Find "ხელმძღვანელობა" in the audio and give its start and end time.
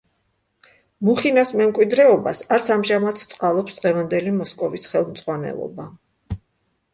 4.95-5.89